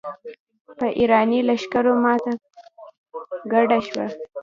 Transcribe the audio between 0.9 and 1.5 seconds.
اېراني